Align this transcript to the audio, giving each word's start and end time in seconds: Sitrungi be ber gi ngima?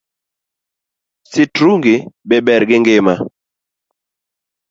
Sitrungi 1.31 1.95
be 2.27 2.37
ber 2.45 2.61
gi 2.69 2.77
ngima? 2.81 3.15